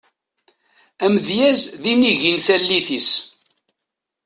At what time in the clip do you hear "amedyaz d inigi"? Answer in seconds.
1.05-2.31